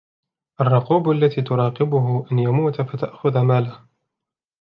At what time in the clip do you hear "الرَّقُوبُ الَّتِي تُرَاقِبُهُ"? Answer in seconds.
0.61-2.25